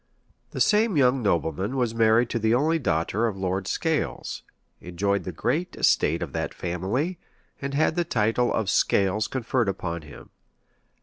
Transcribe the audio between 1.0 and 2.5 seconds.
nobleman was married to